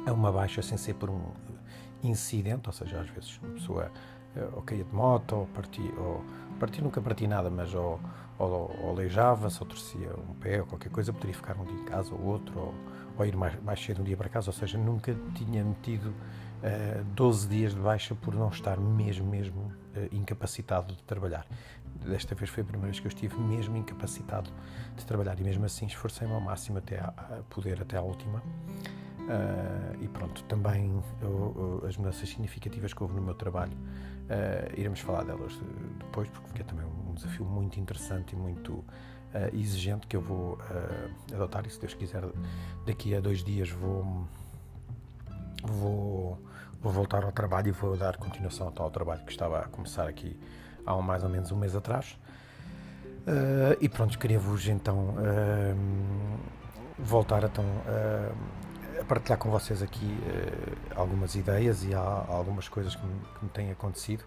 a 0.05 0.11
uma 0.11 0.31
baixa 0.31 0.61
sem 0.61 0.77
ser 0.77 0.95
por 0.95 1.09
um 1.09 1.31
incidente, 2.03 2.67
ou 2.67 2.73
seja, 2.73 2.99
às 2.99 3.09
vezes 3.09 3.39
uma 3.41 3.53
pessoa 3.53 3.91
uh, 4.35 4.55
ou 4.55 4.61
caía 4.61 4.83
de 4.83 4.93
moto, 4.93 5.35
ou 5.35 5.47
partia, 5.47 5.91
ou 5.97 6.23
partia 6.59 6.83
nunca 6.83 7.01
partia 7.01 7.27
nada, 7.27 7.49
mas 7.49 7.73
ou, 7.73 7.99
ou, 8.37 8.75
ou 8.81 8.89
aleijava-se, 8.91 9.59
ou 9.61 9.67
torcia 9.67 10.13
um 10.29 10.33
pé, 10.35 10.59
ou 10.59 10.67
qualquer 10.67 10.91
coisa, 10.91 11.13
poderia 11.13 11.35
ficar 11.35 11.57
um 11.57 11.65
dia 11.65 11.75
em 11.75 11.85
casa 11.85 12.13
ou 12.13 12.21
outro, 12.21 12.59
ou, 12.59 12.73
ou 13.19 13.25
ir 13.25 13.35
mais, 13.35 13.61
mais 13.61 13.83
cedo 13.83 14.01
um 14.01 14.03
dia 14.03 14.15
para 14.15 14.29
casa, 14.29 14.49
ou 14.49 14.53
seja, 14.53 14.77
nunca 14.77 15.15
tinha 15.35 15.63
metido 15.63 16.09
uh, 16.09 16.15
eh, 16.63 17.03
12 17.13 17.47
dias 17.47 17.75
de 17.75 17.79
baixa 17.79 18.15
por 18.15 18.33
não 18.33 18.47
estar 18.47 18.79
mesmo, 18.79 19.27
mesmo 19.27 19.61
uh, 19.61 20.15
incapacitado 20.15 20.95
de 20.95 21.03
trabalhar. 21.03 21.45
Desta 22.05 22.33
vez 22.33 22.49
foi 22.49 22.63
a 22.63 22.65
primeira 22.65 22.87
vez 22.87 22.99
que 22.99 23.07
eu 23.07 23.09
estive 23.09 23.37
mesmo 23.37 23.75
incapacitado 23.75 24.49
de 24.95 25.05
trabalhar 25.05 25.37
e 25.39 25.43
mesmo 25.43 25.65
assim 25.65 25.85
esforcei-me 25.85 26.33
ao 26.33 26.39
máximo 26.39 26.77
até 26.77 26.99
a, 26.99 27.07
a 27.07 27.43
poder, 27.49 27.81
até 27.81 27.97
à 27.97 28.01
última. 28.01 28.39
Uh, 28.39 30.01
e 30.01 30.07
pronto, 30.07 30.43
também 30.45 31.03
as 31.87 31.97
mudanças 31.97 32.27
significativas 32.29 32.93
que 32.93 33.03
houve 33.03 33.15
no 33.15 33.21
meu 33.21 33.35
trabalho, 33.35 33.77
iremos 34.77 34.99
falar 34.99 35.23
delas 35.23 35.59
depois, 35.99 36.29
porque 36.29 36.61
é 36.61 36.63
também 36.63 36.85
um 36.85 37.13
desafio 37.13 37.45
muito 37.45 37.79
interessante 37.79 38.33
e 38.33 38.35
muito 38.35 38.83
exigente 39.53 40.07
que 40.07 40.15
eu 40.15 40.21
vou 40.21 40.57
adotar. 41.33 41.65
E 41.65 41.69
se 41.69 41.79
Deus 41.79 41.93
quiser, 41.93 42.23
daqui 42.85 43.15
a 43.15 43.19
dois 43.19 43.43
dias 43.43 43.69
vou, 43.69 44.25
vou 45.63 46.37
vou 46.81 46.91
voltar 46.91 47.23
ao 47.23 47.31
trabalho 47.31 47.67
e 47.67 47.71
vou 47.71 47.97
dar 47.97 48.17
continuação 48.17 48.71
ao 48.77 48.89
trabalho 48.89 49.23
que 49.25 49.31
estava 49.31 49.59
a 49.59 49.67
começar 49.67 50.07
aqui 50.07 50.39
há 50.85 50.95
mais 51.01 51.23
ou 51.23 51.29
menos 51.29 51.51
um 51.51 51.57
mês 51.57 51.75
atrás. 51.75 52.17
Uh, 53.27 53.75
e 53.79 53.89
pronto, 53.89 54.17
queria-vos 54.17 54.67
então 54.67 55.09
uh, 55.09 56.39
voltar 56.97 57.43
então, 57.43 57.63
uh, 57.63 59.01
a 59.01 59.03
partilhar 59.03 59.37
com 59.37 59.51
vocês 59.51 59.83
aqui 59.83 60.17
algumas 60.95 61.35
ideias 61.35 61.83
e 61.83 61.93
algumas 61.93 62.67
coisas 62.67 62.95
que 62.95 63.05
me, 63.05 63.19
que 63.37 63.45
me 63.45 63.49
têm 63.51 63.71
acontecido. 63.71 64.23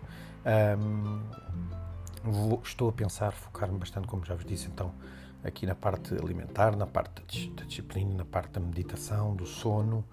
Vou, 2.24 2.60
estou 2.64 2.88
a 2.88 2.92
pensar, 2.92 3.32
focar-me 3.32 3.78
bastante, 3.78 4.06
como 4.06 4.24
já 4.24 4.34
vos 4.34 4.44
disse, 4.44 4.68
então, 4.68 4.92
aqui 5.42 5.66
na 5.66 5.74
parte 5.74 6.14
alimentar, 6.14 6.76
na 6.76 6.86
parte 6.86 7.50
da 7.50 7.64
disciplina, 7.64 8.14
na 8.14 8.24
parte 8.24 8.52
da 8.52 8.60
meditação, 8.60 9.34
do 9.34 9.44
sono, 9.44 10.04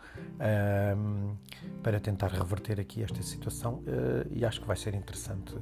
um, 0.98 1.36
para 1.84 2.00
tentar 2.00 2.30
reverter 2.30 2.80
aqui 2.80 3.04
esta 3.04 3.22
situação 3.22 3.76
uh, 3.76 4.28
e 4.32 4.44
acho 4.44 4.60
que 4.60 4.68
vai 4.68 4.76
ser 4.76 4.96
interessante 4.96 5.56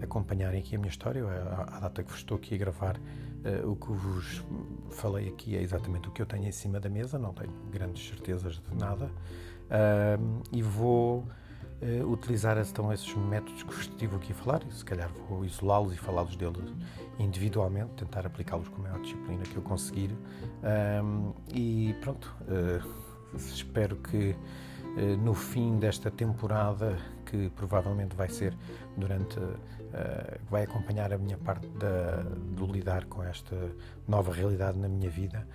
acompanharem 0.00 0.60
aqui 0.60 0.74
a 0.74 0.78
minha 0.78 0.90
história. 0.90 1.22
A, 1.70 1.80
data 1.80 2.02
que 2.02 2.10
vos 2.10 2.20
estou 2.20 2.38
aqui 2.38 2.54
a 2.54 2.58
gravar, 2.58 2.96
uh, 2.96 3.70
o 3.70 3.76
que 3.76 3.92
vos 3.92 4.42
falei 4.90 5.28
aqui 5.28 5.56
é 5.56 5.62
exatamente 5.62 6.08
o 6.08 6.12
que 6.12 6.22
eu 6.22 6.26
tenho 6.26 6.46
em 6.46 6.52
cima 6.52 6.80
da 6.80 6.88
mesa, 6.88 7.18
não 7.18 7.34
tenho 7.34 7.52
grandes 7.70 8.08
certezas 8.08 8.54
de 8.54 8.74
nada 8.74 9.10
e 10.50 10.62
vou 10.62 11.24
uh, 11.82 12.10
utilizar 12.10 12.58
então 12.58 12.92
esses 12.92 13.12
métodos 13.14 13.62
que 13.62 13.72
estive 13.74 14.16
aqui 14.16 14.32
a 14.32 14.34
falar, 14.34 14.62
se 14.70 14.84
calhar 14.84 15.10
vou 15.28 15.44
isolá-los 15.44 15.92
e 15.94 15.96
falá-los 15.96 16.36
deles 16.36 16.72
individualmente, 17.18 17.90
tentar 17.96 18.26
aplicá-los 18.26 18.68
com 18.68 18.80
a 18.80 18.84
maior 18.84 19.00
disciplina 19.00 19.42
que 19.42 19.56
eu 19.56 19.62
conseguir. 19.62 20.10
Um, 21.02 21.32
e 21.52 21.94
pronto, 22.00 22.34
uh, 22.42 23.36
espero 23.36 23.96
que 23.96 24.34
uh, 24.96 25.16
no 25.18 25.34
fim 25.34 25.78
desta 25.78 26.10
temporada, 26.10 26.96
que 27.26 27.50
provavelmente 27.50 28.16
vai 28.16 28.28
ser 28.28 28.56
durante. 28.96 29.38
vai 30.48 30.62
acompanhar 30.62 31.12
a 31.12 31.18
minha 31.18 31.36
parte 31.36 31.66
da, 31.70 32.24
lidar 32.72 33.06
com 33.06 33.24
esta 33.24 33.56
nova 34.06 34.32
realidade 34.32 34.78
na 34.78 34.88
minha 34.88 35.10
vida, 35.10 35.46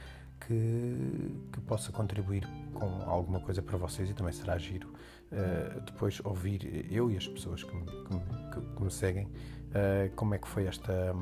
que, 0.41 1.39
que 1.51 1.62
possa 1.62 1.91
contribuir 1.91 2.48
com 2.74 3.01
alguma 3.10 3.39
coisa 3.39 3.62
para 3.62 3.77
vocês 3.77 4.10
e 4.10 4.13
também 4.13 4.34
será 4.34 4.58
giro 4.58 4.89
uh, 5.32 5.82
depois 5.82 6.20
ouvir 6.24 6.88
eu 6.91 7.10
e 7.12 7.17
as 7.17 7.27
pessoas 7.27 7.63
que 7.63 7.75
me, 7.75 7.86
que, 7.86 8.62
que 8.75 8.84
me 8.84 8.91
seguem 8.91 9.25
uh, 9.25 10.13
como 10.15 10.36
é 10.36 10.38
que 10.38 10.48
foi 10.48 10.65
esta, 10.65 11.13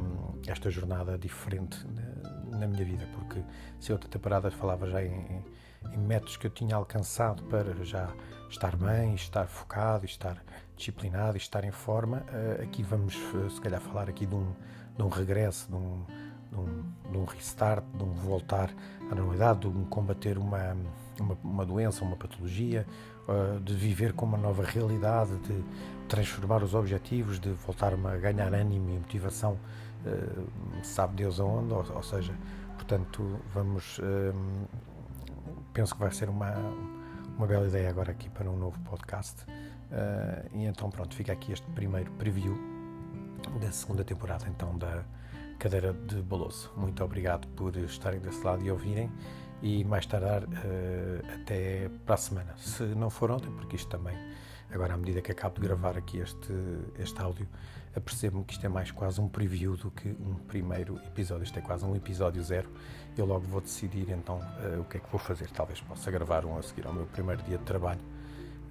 esta 0.47 0.69
jornada 0.69 1.17
diferente 1.17 1.77
na, 1.87 2.57
na, 2.59 2.67
minha 2.67 2.85
vida, 2.85 3.07
porque 3.13 3.41
se 3.79 3.91
outra 3.91 4.09
temporada 4.09 4.49
falava 4.51 4.89
já 4.89 5.03
em, 5.03 5.43
em 5.91 5.97
métodos 5.97 6.37
que 6.37 6.47
eu 6.47 6.51
tinha 6.51 6.75
alcançado 6.75 7.43
para 7.43 7.73
já 7.83 8.13
estar 8.49 8.75
bem, 8.75 9.15
estar 9.15 9.47
focado, 9.47 10.05
estar 10.05 10.43
disciplinado, 10.75 11.37
estar 11.37 11.63
em 11.63 11.71
forma, 11.71 12.23
uh, 12.29 12.63
aqui 12.63 12.83
vamos 12.83 13.15
se 13.53 13.61
calhar 13.61 13.81
falar 13.81 14.09
aqui 14.09 14.25
de 14.25 14.35
um, 14.35 14.53
de 14.95 15.03
um 15.03 15.09
regresso, 15.09 15.67
de 15.69 15.75
um, 15.75 16.05
de 16.51 16.59
um, 16.59 17.11
de 17.11 17.17
um 17.17 17.25
restart, 17.25 17.83
de 17.95 18.03
um 18.03 18.11
voltar 18.11 18.69
à 19.09 19.15
normalidade, 19.15 19.61
de 19.61 19.67
um 19.67 19.85
combater 19.85 20.37
uma, 20.37 20.75
uma, 21.19 21.37
uma 21.43 21.65
doença, 21.65 22.03
uma 22.03 22.15
patologia, 22.15 22.85
uh, 23.27 23.59
de 23.59 23.73
viver 23.73 24.13
com 24.13 24.25
uma 24.25 24.37
nova 24.37 24.63
realidade, 24.63 25.37
de 25.39 25.63
transformar 26.07 26.63
os 26.63 26.73
objetivos, 26.73 27.39
de 27.39 27.49
voltar 27.49 27.93
a 27.93 28.17
ganhar 28.17 28.53
ânimo 28.53 28.89
e 28.89 28.99
motivação, 28.99 29.57
uh, 30.05 30.83
sabe 30.83 31.15
Deus 31.15 31.39
aonde, 31.39 31.73
ou, 31.73 31.85
ou 31.95 32.03
seja, 32.03 32.33
portanto, 32.75 33.39
vamos. 33.53 33.99
Uh, 33.99 34.67
penso 35.73 35.93
que 35.93 35.99
vai 35.99 36.11
ser 36.11 36.29
uma, 36.29 36.53
uma 37.37 37.47
bela 37.47 37.67
ideia 37.67 37.89
agora 37.89 38.11
aqui 38.11 38.29
para 38.29 38.49
um 38.49 38.57
novo 38.57 38.79
podcast. 38.81 39.43
e 40.53 40.65
então, 40.65 40.89
pronto, 40.89 41.15
fica 41.15 41.33
aqui 41.33 41.51
este 41.51 41.65
primeiro 41.71 42.11
preview 42.11 42.55
da 43.59 43.71
segunda 43.71 44.03
temporada 44.03 44.45
então 44.47 44.77
da 44.77 45.03
cadeira 45.59 45.93
de 45.93 46.21
Boloso. 46.21 46.71
Muito 46.77 47.03
obrigado 47.03 47.47
por 47.49 47.75
estarem 47.77 48.19
desse 48.19 48.43
lado 48.43 48.63
e 48.63 48.71
ouvirem 48.71 49.11
e 49.63 49.83
mais 49.83 50.05
tardar 50.05 50.43
uh, 50.43 50.47
até 51.41 51.89
para 52.05 52.13
a 52.13 52.17
semana. 52.17 52.53
Se 52.57 52.83
não 52.83 53.09
for 53.09 53.31
ontem, 53.31 53.49
porque 53.51 53.75
isto 53.75 53.89
também 53.89 54.15
Agora, 54.73 54.95
à 54.95 54.97
medida 54.97 55.21
que 55.21 55.31
acabo 55.31 55.55
de 55.55 55.61
gravar 55.61 55.95
aqui 55.95 56.17
este, 56.17 56.51
este 56.97 57.21
áudio, 57.21 57.47
apercebo-me 57.95 58.43
que 58.43 58.53
isto 58.53 58.65
é 58.65 58.69
mais 58.69 58.89
quase 58.89 59.21
um 59.21 59.29
preview 59.29 59.77
do 59.77 59.91
que 59.91 60.09
um 60.09 60.33
primeiro 60.47 60.97
episódio. 61.05 61.43
Isto 61.43 61.59
é 61.59 61.61
quase 61.61 61.85
um 61.85 61.95
episódio 61.95 62.43
zero. 62.43 62.67
Eu 63.15 63.27
logo 63.27 63.45
vou 63.45 63.61
decidir 63.61 64.09
então 64.09 64.37
uh, 64.37 64.81
o 64.81 64.85
que 64.85 64.97
é 64.97 64.99
que 64.99 65.07
vou 65.11 65.19
fazer. 65.19 65.47
Talvez 65.51 65.79
possa 65.79 66.09
gravar 66.09 66.43
um 66.43 66.57
a 66.57 66.63
seguir 66.63 66.87
ao 66.87 66.93
meu 66.93 67.05
primeiro 67.05 67.43
dia 67.43 67.59
de 67.59 67.63
trabalho. 67.63 68.01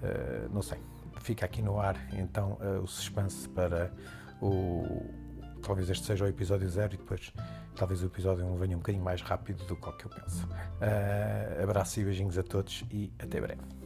Uh, 0.02 0.52
não 0.52 0.60
sei. 0.60 0.78
Fica 1.20 1.46
aqui 1.46 1.62
no 1.62 1.78
ar 1.78 1.96
então 2.12 2.58
uh, 2.60 2.82
o 2.82 2.86
suspense 2.88 3.48
para 3.48 3.92
o. 4.40 5.21
Talvez 5.62 5.88
este 5.88 6.04
seja 6.04 6.24
o 6.24 6.28
episódio 6.28 6.68
zero 6.68 6.94
e 6.94 6.96
depois 6.96 7.32
talvez 7.76 8.02
o 8.02 8.06
episódio 8.06 8.44
1 8.44 8.56
venha 8.56 8.76
um 8.76 8.80
bocadinho 8.80 9.04
mais 9.04 9.22
rápido 9.22 9.64
do 9.64 9.76
que 9.76 9.88
o 9.88 9.92
que 9.92 10.06
eu 10.06 10.10
penso. 10.10 10.48
abraço 11.62 12.00
e 12.00 12.04
beijinhos 12.04 12.36
a 12.36 12.42
todos 12.42 12.84
e 12.90 13.12
até 13.18 13.40
breve. 13.40 13.81